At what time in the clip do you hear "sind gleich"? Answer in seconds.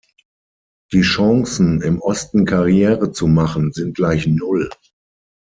3.71-4.25